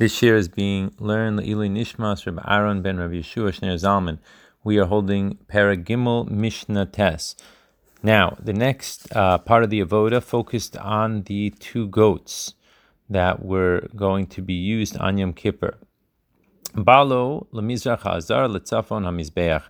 This 0.00 0.22
year 0.22 0.34
is 0.34 0.48
being 0.48 0.94
learned 0.98 1.46
Ili 1.46 1.68
Nishmas 1.68 2.24
Reb 2.24 2.40
Aaron 2.48 2.80
ben 2.80 2.96
Rav 2.96 3.10
Yeshua 3.10 3.52
Shneir 3.52 3.74
Zalman. 3.74 4.18
We 4.64 4.78
are 4.78 4.86
holding 4.86 5.36
Paragimel 5.46 6.30
Mishnah 6.30 6.86
Tes. 6.86 7.36
Now, 8.02 8.34
the 8.40 8.54
next 8.54 9.14
uh, 9.14 9.36
part 9.36 9.62
of 9.62 9.68
the 9.68 9.84
avoda 9.84 10.22
focused 10.22 10.74
on 10.78 11.24
the 11.24 11.50
two 11.50 11.86
goats 11.88 12.54
that 13.10 13.44
were 13.44 13.88
going 13.94 14.26
to 14.28 14.40
be 14.40 14.54
used 14.54 14.96
on 14.96 15.18
Yom 15.18 15.34
Kippur. 15.34 15.76
Balo 16.72 17.48
lemizrach 17.52 18.00
hazar 18.00 18.48
letzafon 18.48 19.04
hamizbeach. 19.04 19.64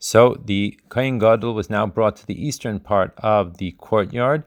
So 0.00 0.34
the 0.44 0.76
Kohen 0.88 1.20
Gadol 1.20 1.54
was 1.54 1.70
now 1.70 1.86
brought 1.86 2.16
to 2.16 2.26
the 2.26 2.44
eastern 2.44 2.80
part 2.80 3.14
of 3.18 3.58
the 3.58 3.70
courtyard, 3.78 4.42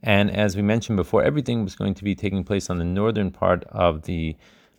and 0.00 0.30
as 0.30 0.54
we 0.54 0.62
mentioned 0.62 0.96
before, 0.96 1.24
everything 1.24 1.64
was 1.64 1.74
going 1.74 1.94
to 1.94 2.04
be 2.04 2.14
taking 2.14 2.44
place 2.44 2.70
on 2.70 2.78
the 2.78 2.84
northern 2.84 3.32
part 3.32 3.64
of 3.64 4.02
the 4.02 4.36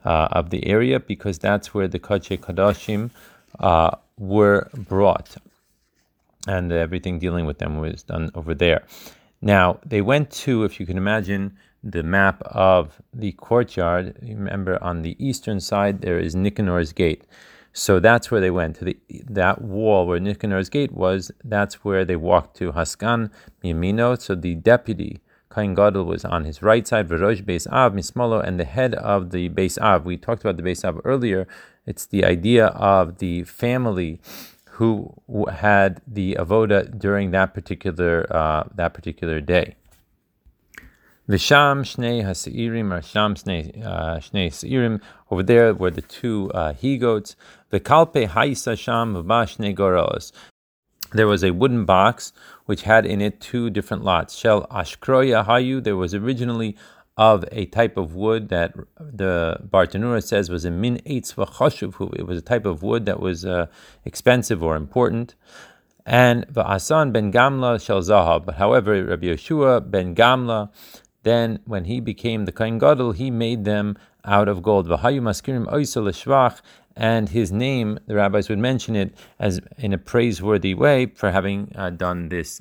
uh, 0.08 0.30
of 0.40 0.50
the 0.52 0.66
area 0.66 1.00
because 1.00 1.38
that's 1.38 1.74
where 1.74 1.88
the 1.88 2.00
Kodesh 2.00 2.40
Kadashim 2.40 3.12
uh, 3.60 3.92
were 4.18 4.70
brought, 4.74 5.36
and 6.48 6.72
everything 6.72 7.20
dealing 7.20 7.46
with 7.46 7.58
them 7.60 7.78
was 7.78 8.04
done 8.04 8.32
over 8.34 8.54
there. 8.56 8.84
Now 9.42 9.80
they 9.86 10.02
went 10.02 10.32
to, 10.44 10.64
if 10.64 10.80
you 10.80 10.86
can 10.86 10.98
imagine, 10.98 11.58
the 11.84 12.04
map 12.04 12.42
of 12.44 13.02
the 13.14 13.34
courtyard. 13.34 14.18
Remember, 14.22 14.82
on 14.82 15.02
the 15.02 15.16
eastern 15.20 15.60
side 15.60 16.02
there 16.02 16.20
is 16.20 16.36
Nicanor's 16.36 16.94
gate. 16.94 17.26
So 17.74 18.00
that's 18.00 18.32
where 18.32 18.42
they 18.42 18.50
went 18.50 18.78
to 18.78 18.86
the 18.86 18.98
that 19.30 19.62
wall 19.62 20.08
where 20.08 20.20
Nicanor's 20.20 20.70
gate 20.70 20.94
was. 20.94 21.32
That's 21.44 21.84
where 21.84 22.06
they 22.06 22.16
walked 22.16 22.56
to 22.58 22.72
Haskan 22.72 23.30
Mimino. 23.64 24.20
So 24.20 24.36
the 24.36 24.56
deputy 24.56 25.20
Kohen 25.50 25.76
Gadol 25.76 26.06
was 26.06 26.26
on 26.26 26.46
his 26.46 26.62
right 26.62 26.88
side, 26.88 27.08
Verosh 27.08 27.44
Beis 27.44 27.68
Av 27.72 27.94
Mismolo, 27.94 28.46
and 28.46 28.60
the 28.60 28.66
head 28.66 28.96
of 28.96 29.32
the 29.32 29.50
Beis 29.50 29.78
Av. 29.80 30.06
We 30.06 30.18
talked 30.18 30.42
about 30.44 30.58
the 30.58 30.64
Beis 30.64 30.84
Av 30.84 31.00
earlier. 31.06 31.48
It's 31.86 32.06
the 32.06 32.26
idea 32.26 32.68
of 32.68 33.20
the 33.20 33.44
family 33.44 34.20
who 34.72 35.16
had 35.52 36.02
the 36.06 36.36
avoda 36.40 36.98
during 37.00 37.32
that 37.32 37.54
particular 37.54 38.28
uh, 38.30 38.66
that 38.76 38.94
particular 38.94 39.42
day. 39.42 39.76
Visham 41.28 41.82
Shnei 41.82 42.24
Haseirim 42.24 42.94
or 42.98 43.02
Sham 43.02 43.36
Shnei 43.36 43.86
uh, 43.86 44.18
Shnei 44.18 44.48
Seirim. 44.48 45.02
Over 45.32 45.44
there 45.44 45.74
were 45.74 45.92
the 45.92 46.02
two 46.02 46.52
uh, 46.54 46.74
he 46.74 46.98
goats. 46.98 47.36
Vikalpe 47.72 48.30
Haisa 48.30 48.78
Sham 48.78 49.14
Shnei 49.14 49.76
Goros. 49.76 50.32
There 51.14 51.28
was 51.28 51.44
a 51.44 51.52
wooden 51.52 51.86
box 51.86 52.34
which 52.66 52.84
had 52.84 53.06
in 53.06 53.22
it 53.22 53.40
two 53.40 53.70
different 53.70 54.04
lots. 54.04 54.36
Shel 54.36 54.68
Ashkroya 54.68 55.46
Hayu. 55.46 55.84
There 55.84 55.96
was 55.96 56.14
originally 56.14 56.76
of 57.18 57.46
a 57.52 57.66
type 57.66 57.98
of 57.98 58.14
wood 58.14 58.50
that 58.50 58.76
the 59.00 59.58
Bartanura 59.68 60.24
says 60.24 60.50
was 60.50 60.66
a 60.66 60.72
min 60.72 60.98
eitz 61.06 61.34
v'chashuv. 61.34 62.20
It 62.20 62.28
was 62.28 62.38
a 62.38 62.42
type 62.42 62.66
of 62.66 62.84
wood 62.84 63.06
that 63.06 63.20
was 63.20 63.46
uh, 63.46 63.68
expensive 64.06 64.62
or 64.62 64.76
important. 64.76 65.36
And 66.06 66.48
v'asan 66.48 67.12
ben 67.12 67.32
Gamla 67.32 67.84
shel 67.84 68.02
Zahab. 68.02 68.46
But 68.46 68.56
however, 68.56 69.04
Rabbi 69.04 69.28
Yeshua 69.28 69.90
ben 69.90 70.14
Gamla 70.14 70.70
then, 71.24 71.60
when 71.66 71.84
he 71.84 72.00
became 72.00 72.46
the 72.46 72.54
Kohen 72.54 72.78
Gadol, 72.80 73.12
he 73.12 73.30
made 73.30 73.66
them 73.66 73.98
out 74.24 74.48
of 74.48 74.64
gold. 74.64 74.88
And 76.98 77.30
his 77.30 77.52
name, 77.52 78.00
the 78.08 78.16
rabbis 78.16 78.50
would 78.50 78.58
mention 78.58 78.96
it 78.96 79.16
as 79.40 79.62
in 79.78 79.94
a 79.94 80.00
praiseworthy 80.00 80.74
way 80.74 81.06
for 81.06 81.32
having 81.32 81.72
uh, 81.76 81.92
done 81.92 82.30
this 82.30 82.60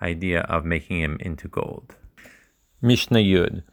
idea 0.00 0.42
of 0.42 0.64
making 0.64 1.00
him 1.00 1.16
into 1.20 1.48
gold. 1.48 1.96
Mishnah 2.80 3.18
Yud. 3.18 3.64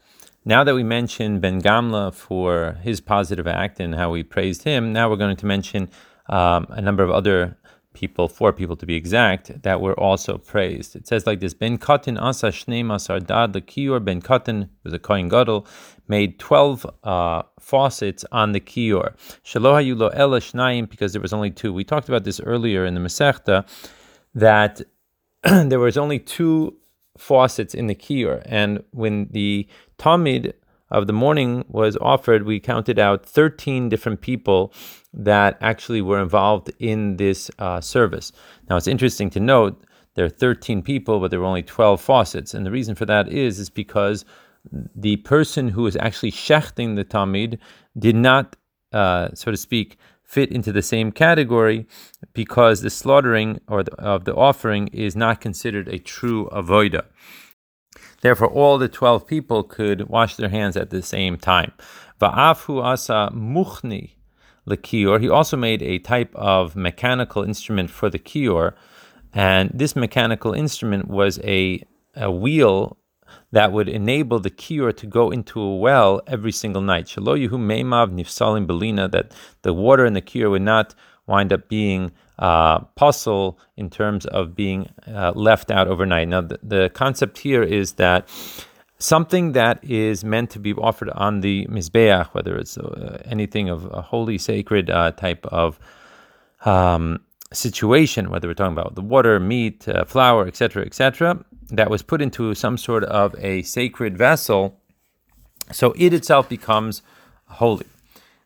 Now 0.43 0.63
that 0.63 0.73
we 0.73 0.83
mentioned 0.83 1.41
Ben 1.41 1.61
Gamla 1.61 2.15
for 2.15 2.79
his 2.81 2.99
positive 2.99 3.45
act 3.45 3.79
and 3.79 3.93
how 3.93 4.09
we 4.09 4.23
praised 4.23 4.63
him, 4.63 4.91
now 4.91 5.07
we're 5.07 5.17
going 5.17 5.35
to 5.35 5.45
mention 5.45 5.87
um, 6.29 6.65
a 6.69 6.81
number 6.81 7.03
of 7.03 7.11
other 7.11 7.57
people, 7.93 8.27
four 8.27 8.53
people 8.53 8.75
to 8.77 8.85
be 8.85 8.95
exact, 8.95 9.63
that 9.63 9.81
were 9.81 9.99
also 9.99 10.37
praised. 10.37 10.95
It 10.95 11.07
says 11.07 11.25
like 11.25 11.39
this: 11.39 11.53
Ben 11.53 11.77
Katan 11.77 12.21
asa 12.21 12.47
shnei 12.47 12.83
masar 12.83 13.25
dad 13.25 13.53
the 13.53 13.61
kior. 13.61 14.03
Ben 14.03 14.21
Katan 14.21 14.69
was 14.83 14.93
a 14.93 14.99
kohen 14.99 15.29
gadol, 15.29 15.67
made 16.07 16.39
twelve 16.39 16.85
uh, 17.03 17.43
faucets 17.59 18.25
on 18.31 18.51
the 18.51 18.59
kior. 18.59 19.15
Shaloha 19.43 19.85
yulo 19.85 20.11
ela 20.13 20.39
shnayim 20.39 20.89
because 20.89 21.13
there 21.13 21.21
was 21.21 21.33
only 21.33 21.51
two. 21.51 21.73
We 21.73 21.83
talked 21.83 22.09
about 22.09 22.23
this 22.23 22.39
earlier 22.39 22.85
in 22.85 22.93
the 22.93 23.01
Masechta 23.01 23.67
that 24.33 24.81
there 25.43 25.79
was 25.79 25.97
only 25.97 26.19
two 26.19 26.77
faucets 27.17 27.73
in 27.73 27.87
the 27.87 27.95
kior, 27.95 28.41
and 28.45 28.83
when 28.91 29.27
the 29.31 29.67
Tamid 29.97 30.53
of 30.91 31.07
the 31.07 31.13
morning 31.13 31.65
was 31.67 31.97
offered, 32.01 32.43
we 32.43 32.59
counted 32.59 32.99
out 32.99 33.25
13 33.25 33.89
different 33.89 34.21
people 34.21 34.73
that 35.13 35.57
actually 35.61 36.01
were 36.01 36.21
involved 36.21 36.71
in 36.79 37.17
this 37.17 37.49
uh, 37.59 37.81
service. 37.81 38.31
Now, 38.69 38.77
it's 38.77 38.87
interesting 38.87 39.29
to 39.31 39.39
note 39.39 39.83
there 40.15 40.25
are 40.25 40.29
13 40.29 40.81
people, 40.81 41.19
but 41.19 41.31
there 41.31 41.39
were 41.39 41.45
only 41.45 41.63
12 41.63 42.01
faucets. 42.01 42.53
And 42.53 42.65
the 42.65 42.71
reason 42.71 42.95
for 42.95 43.05
that 43.05 43.29
is, 43.29 43.59
is 43.59 43.69
because 43.69 44.25
the 44.69 45.17
person 45.17 45.69
who 45.69 45.83
was 45.83 45.95
actually 45.95 46.31
shechting 46.31 46.95
the 46.95 47.05
Tamid 47.05 47.57
did 47.97 48.15
not, 48.15 48.55
uh, 48.91 49.29
so 49.33 49.51
to 49.51 49.57
speak, 49.57 49.97
fit 50.23 50.51
into 50.51 50.71
the 50.71 50.81
same 50.81 51.11
category 51.11 51.85
because 52.33 52.81
the 52.81 52.89
slaughtering 52.89 53.59
or 53.67 53.83
the, 53.83 53.93
of 53.95 54.23
the 54.25 54.33
offering 54.35 54.87
is 54.87 55.15
not 55.15 55.41
considered 55.41 55.87
a 55.89 55.99
true 55.99 56.47
avoida. 56.53 57.03
Therefore, 58.21 58.47
all 58.47 58.77
the 58.77 58.87
12 58.87 59.27
people 59.27 59.63
could 59.63 60.07
wash 60.07 60.35
their 60.35 60.49
hands 60.49 60.77
at 60.77 60.89
the 60.89 61.01
same 61.01 61.37
time. 61.37 61.73
Va'afu 62.19 62.83
asa 62.83 63.29
muchni 63.33 64.11
lekior. 64.67 65.19
He 65.19 65.29
also 65.29 65.57
made 65.57 65.81
a 65.81 65.99
type 65.99 66.33
of 66.35 66.75
mechanical 66.75 67.43
instrument 67.43 67.89
for 67.89 68.09
the 68.09 68.19
kior, 68.19 68.73
and 69.33 69.71
this 69.73 69.95
mechanical 69.95 70.53
instrument 70.53 71.07
was 71.07 71.39
a, 71.43 71.83
a 72.15 72.31
wheel 72.31 72.97
that 73.51 73.71
would 73.71 73.89
enable 73.89 74.39
the 74.39 74.49
kior 74.49 74.95
to 74.95 75.07
go 75.07 75.31
into 75.31 75.59
a 75.59 75.75
well 75.75 76.21
every 76.27 76.51
single 76.51 76.81
night. 76.81 77.05
Shaloyuhu 77.05 77.51
meimav 77.51 78.13
nifsalim 78.13 78.67
belina, 78.67 79.09
that 79.11 79.31
the 79.61 79.73
water 79.73 80.05
in 80.05 80.13
the 80.13 80.21
kior 80.21 80.51
would 80.51 80.61
not 80.61 80.93
wind 81.27 81.51
up 81.53 81.67
being 81.69 82.11
uh, 82.41 82.79
pasul 82.95 83.59
in 83.77 83.89
terms 83.89 84.25
of 84.25 84.55
being 84.55 84.89
uh, 85.07 85.31
left 85.35 85.69
out 85.69 85.87
overnight. 85.87 86.27
Now, 86.27 86.41
the, 86.41 86.59
the, 86.63 86.89
concept 86.89 87.37
here 87.37 87.61
is 87.61 87.93
that 87.93 88.27
something 88.97 89.51
that 89.51 89.83
is 89.83 90.23
meant 90.23 90.49
to 90.51 90.59
be 90.59 90.73
offered 90.73 91.11
on 91.11 91.41
the 91.41 91.67
mizbeach, 91.67 92.27
whether 92.33 92.57
it's 92.57 92.79
uh, 92.79 93.21
anything 93.25 93.69
of 93.69 93.85
a 93.93 94.01
holy, 94.01 94.39
sacred 94.39 94.89
uh, 94.89 95.11
type 95.11 95.45
of 95.45 95.79
um, 96.65 97.19
situation, 97.53 98.31
whether 98.31 98.47
we're 98.47 98.55
talking 98.55 98.73
about 98.73 98.95
the 98.95 99.01
water, 99.01 99.39
meat, 99.39 99.87
uh, 99.87 100.03
flour, 100.03 100.47
etc., 100.47 100.83
etc., 100.83 101.45
that 101.69 101.91
was 101.91 102.01
put 102.01 102.23
into 102.23 102.53
some 102.55 102.75
sort 102.75 103.03
of 103.03 103.35
a 103.37 103.61
sacred 103.61 104.17
vessel, 104.17 104.79
so 105.71 105.93
it 105.95 106.11
itself 106.11 106.49
becomes 106.49 107.03
holy. 107.45 107.85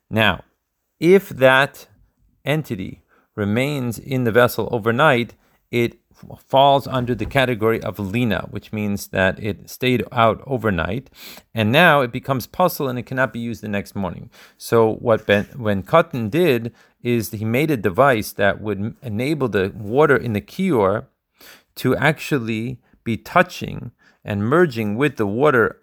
Now, 0.09 0.43
if 0.99 1.29
that 1.29 1.87
entity 2.43 3.01
remains 3.35 3.99
in 3.99 4.23
the 4.23 4.31
vessel 4.31 4.69
overnight, 4.71 5.35
it 5.71 5.99
falls 6.47 6.87
under 6.87 7.13
the 7.13 7.25
category 7.25 7.81
of 7.81 7.99
lina, 7.99 8.47
which 8.49 8.71
means 8.71 9.07
that 9.07 9.41
it 9.43 9.69
stayed 9.69 10.03
out 10.11 10.41
overnight, 10.47 11.09
and 11.53 11.71
now 11.71 12.01
it 12.01 12.11
becomes 12.11 12.47
pasul 12.47 12.87
and 12.87 12.97
it 12.97 13.05
cannot 13.05 13.33
be 13.33 13.39
used 13.39 13.61
the 13.61 13.67
next 13.67 13.95
morning. 13.95 14.29
So 14.57 14.93
what 14.95 15.25
ben, 15.25 15.45
when 15.55 15.83
Katan 15.83 16.31
did 16.31 16.73
is 17.03 17.31
he 17.31 17.45
made 17.45 17.69
a 17.69 17.77
device 17.77 18.31
that 18.33 18.61
would 18.61 18.95
enable 19.01 19.49
the 19.49 19.71
water 19.75 20.15
in 20.15 20.33
the 20.33 20.41
kior 20.41 21.05
to 21.75 21.95
actually 21.95 22.79
be 23.03 23.17
touching 23.17 23.91
and 24.23 24.43
merging 24.43 24.95
with 24.95 25.17
the 25.17 25.27
water 25.27 25.81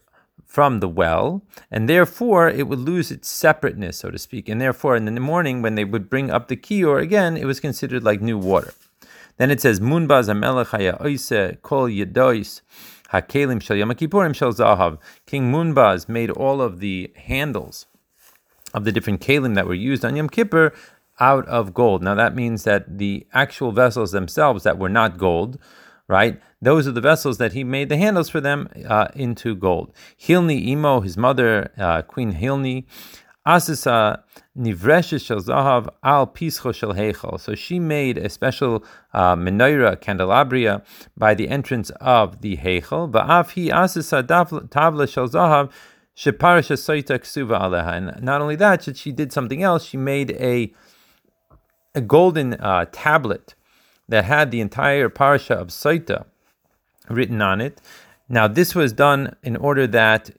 from 0.53 0.81
the 0.81 0.89
well, 0.89 1.41
and 1.71 1.89
therefore 1.89 2.47
it 2.47 2.69
would 2.69 2.79
lose 2.79 3.11
its 3.11 3.27
separateness, 3.27 3.97
so 3.97 4.11
to 4.11 4.19
speak. 4.19 4.51
And 4.51 4.61
therefore, 4.61 4.97
in 4.97 5.07
the 5.07 5.19
morning, 5.19 5.63
when 5.63 5.77
they 5.77 5.85
would 5.87 6.11
bring 6.11 6.31
up 6.31 6.49
the 6.49 6.59
kior 6.59 7.01
again, 7.01 7.39
it 7.39 7.47
was 7.47 7.59
considered 7.59 8.05
like 8.05 8.21
new 8.21 8.37
water. 8.37 8.75
Then 9.39 9.51
it 9.51 9.63
says, 9.63 9.81
Munbaz 9.81 10.27
kol 11.63 11.89
hakelim 11.89 13.63
shel 13.63 14.33
shel 14.35 14.53
zahav. 14.53 14.99
King 15.25 15.51
Munbaz 15.51 16.07
made 16.07 16.31
all 16.31 16.61
of 16.61 16.81
the 16.81 17.11
handles 17.17 17.87
of 18.75 18.85
the 18.85 18.93
different 18.93 19.23
kalim 19.23 19.55
that 19.55 19.67
were 19.67 19.73
used 19.73 20.05
on 20.05 20.17
Yom 20.17 20.29
Kippur 20.29 20.75
out 21.19 21.49
of 21.49 21.73
gold. 21.73 22.03
Now 22.03 22.15
that 22.17 22.37
means 22.37 22.65
that 22.65 22.99
the 22.99 23.27
actual 23.33 23.73
vessels 23.73 24.13
themselves 24.13 24.65
that 24.65 24.77
were 24.77 24.91
not 24.91 25.17
gold 25.17 25.59
right? 26.13 26.41
Those 26.63 26.87
are 26.87 26.93
the 26.93 27.01
vessels 27.01 27.39
that 27.39 27.55
he 27.55 27.65
made 27.65 27.89
the 27.89 27.97
handles 27.97 28.29
for 28.29 28.41
them 28.41 28.69
uh, 28.87 29.09
into 29.17 29.57
gold. 29.57 29.93
Hilni 30.17 30.69
Imo, 30.69 31.01
his 31.01 31.17
mother, 31.17 31.73
uh, 31.77 32.03
Queen 32.03 32.33
Hilni, 32.33 32.85
Asisa 33.45 34.23
Nivreshes 34.57 35.27
Shel 35.27 35.39
Zahav 35.39 35.89
Al 36.05 36.29
Pischo 36.29 36.71
Shel 36.71 36.95
Heichel. 36.95 37.41
So 37.41 37.57
she 37.57 37.81
made 37.81 38.17
a 38.17 38.29
special 38.29 38.85
uh, 39.13 39.35
menorah, 39.35 39.97
candelabria, 39.97 40.85
by 41.17 41.35
the 41.35 41.49
entrance 41.49 41.91
of 42.01 42.41
the 42.43 42.57
Heichel. 42.57 43.11
Va'af 43.11 43.55
hi 43.55 43.77
Asisa 43.77 44.23
Tavla 44.23 45.09
Shel 45.09 45.29
Zahav 45.29 45.73
Sheparasha 46.17 46.77
Saita 46.77 47.19
Ksuva 47.19 47.61
Aleha. 47.61 47.97
And 47.97 48.23
not 48.23 48.41
only 48.41 48.55
that, 48.57 48.97
she 48.97 49.11
did 49.11 49.33
something 49.33 49.65
else. 49.65 49.85
She 49.85 49.97
made 49.97 50.31
a 50.33 50.73
a 51.95 52.01
golden 52.01 52.55
uh, 52.55 52.87
tablet 52.93 53.55
that 54.09 54.25
had 54.25 54.51
the 54.51 54.61
entire 54.61 55.09
parasha 55.09 55.55
of 55.55 55.69
Saita 55.69 56.25
written 57.09 57.43
on 57.43 57.61
it. 57.61 57.81
Now, 58.29 58.49
this 58.49 58.75
was 58.75 58.93
done 58.93 59.37
in 59.43 59.57
order 59.57 59.87
that 59.89 60.31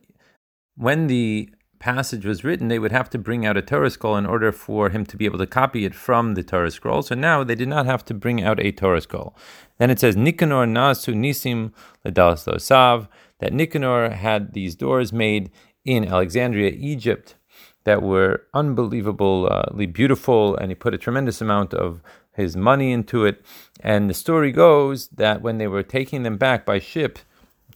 when 0.76 1.08
the 1.08 1.50
passage 1.80 2.26
was 2.26 2.46
written, 2.46 2.70
they 2.70 2.80
would 2.80 2.94
have 2.94 3.10
to 3.10 3.18
bring 3.18 3.46
out 3.46 3.58
a 3.58 3.62
Torah 3.62 3.90
scroll 3.90 4.16
in 4.16 4.26
order 4.26 4.54
for 4.54 4.90
him 4.90 5.06
to 5.06 5.18
be 5.18 5.26
able 5.26 5.38
to 5.38 5.46
copy 5.46 5.84
it 5.84 5.94
from 5.94 6.34
the 6.34 6.44
Torah 6.44 6.72
scroll. 6.72 7.02
So 7.02 7.14
now 7.14 7.44
they 7.44 7.56
did 7.56 7.68
not 7.68 7.86
have 7.86 8.06
to 8.06 8.14
bring 8.14 8.42
out 8.42 8.60
a 8.60 8.72
Torah 8.72 9.02
scroll. 9.02 9.36
Then 9.80 9.90
it 9.90 10.00
says, 10.00 10.16
Nicanor 10.16 10.66
nasu 10.66 11.14
nisim 11.14 11.74
ledalas 12.06 13.08
that 13.40 13.52
Nicanor 13.52 14.12
had 14.12 14.54
these 14.54 14.76
doors 14.76 15.12
made 15.12 15.52
in 15.84 16.08
Alexandria, 16.08 16.72
Egypt, 16.72 17.36
that 17.84 18.02
were 18.02 18.44
unbelievably 18.54 19.50
uh, 19.52 19.86
beautiful, 19.88 20.56
and 20.56 20.72
he 20.72 20.76
put 20.76 20.94
a 20.94 20.98
tremendous 20.98 21.42
amount 21.42 21.74
of 21.74 22.02
his 22.34 22.56
money 22.56 22.92
into 22.92 23.26
it. 23.26 23.44
And 23.80 24.10
the 24.10 24.14
story 24.14 24.52
goes 24.52 25.08
that 25.10 25.42
when 25.42 25.58
they 25.58 25.68
were 25.68 25.84
taking 25.84 26.24
them 26.24 26.38
back 26.38 26.66
by 26.66 26.80
ship 26.80 27.20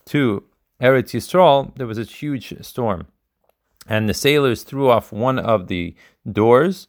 to 0.06 0.44
Eretz 0.82 1.14
Yisrael, 1.14 1.76
there 1.76 1.88
was 1.88 1.98
a 1.98 2.04
huge 2.04 2.54
storm. 2.62 3.08
And 3.88 4.10
the 4.10 4.14
sailors 4.14 4.64
threw 4.64 4.90
off 4.90 5.12
one 5.12 5.40
of 5.40 5.68
the 5.68 5.96
doors 6.30 6.88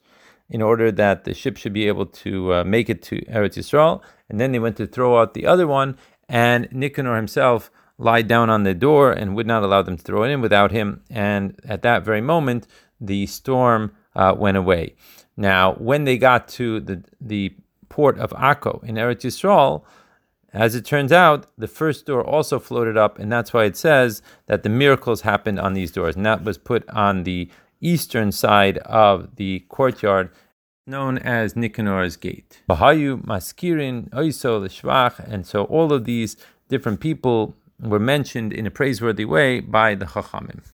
in 0.51 0.63
order 0.63 0.91
that 0.91 1.25
the 1.25 1.35
ship 1.35 1.57
should 1.57 1.73
be 1.73 1.87
able 1.87 2.07
to 2.07 2.55
uh, 2.55 2.65
make 2.65 2.89
it 2.89 3.03
to 3.03 3.21
Eretz 3.27 3.57
Yisrael. 3.57 4.03
And 4.29 4.41
then 4.41 4.53
they 4.53 4.59
went 4.59 4.77
to 4.79 4.87
throw 4.87 5.21
out 5.21 5.35
the 5.35 5.47
other 5.47 5.67
one, 5.67 5.97
and 6.29 6.69
Nicanor 6.73 7.17
himself 7.17 7.71
lied 7.99 8.29
down 8.29 8.49
on 8.49 8.63
the 8.63 8.75
door 8.75 9.13
and 9.13 9.35
would 9.35 9.47
not 9.47 9.63
allow 9.63 9.83
them 9.83 9.97
to 9.97 10.03
throw 10.03 10.23
it 10.23 10.31
in 10.31 10.41
without 10.41 10.71
him. 10.71 11.03
And 11.11 11.59
at 11.65 11.83
that 11.83 12.05
very 12.05 12.21
moment, 12.21 12.67
the 13.01 13.27
storm 13.27 13.93
uh, 14.15 14.35
went 14.37 14.57
away. 14.57 14.95
Now, 15.39 15.75
when 15.75 16.03
they 16.03 16.19
got 16.19 16.49
to 16.49 16.81
the, 16.81 17.05
the 17.21 17.55
port 17.89 18.19
of 18.19 18.31
Akko 18.31 18.83
in 18.83 18.97
Eretz 18.97 19.23
Yisrael, 19.25 19.85
as 20.53 20.75
it 20.75 20.85
turns 20.85 21.13
out, 21.13 21.47
the 21.57 21.69
first 21.69 22.07
door 22.07 22.25
also 22.25 22.59
floated 22.59 22.97
up, 22.97 23.21
and 23.21 23.31
that's 23.31 23.53
why 23.53 23.65
it 23.65 23.77
says 23.77 24.21
that 24.47 24.65
the 24.65 24.69
miracles 24.69 25.21
happened 25.21 25.61
on 25.61 25.75
these 25.75 25.93
doors. 25.93 26.17
And 26.17 26.27
that 26.27 26.43
was 26.43 26.59
put 26.59 26.89
on 26.91 27.23
the 27.23 27.49
eastern 27.81 28.33
side 28.33 28.79
of 28.79 29.37
the 29.37 29.61
courtyard, 29.69 30.31
known 30.89 31.19
as 31.19 31.55
Nicanor's 31.55 32.17
Gate. 32.17 32.61
Bahayu, 32.69 33.25
Maskirin, 33.25 34.11
Oiso, 34.11 34.61
Lishvach, 34.61 35.21
and 35.21 35.47
so 35.47 35.65
all 35.65 35.93
of 35.93 36.05
these 36.05 36.37
different 36.69 36.99
people 36.99 37.55
were 37.81 38.01
mentioned 38.01 38.53
in 38.53 38.67
a 38.67 38.73
praiseworthy 38.73 39.25
way 39.25 39.61
by 39.61 39.95
the 39.95 40.07
Chachamim. 40.07 40.63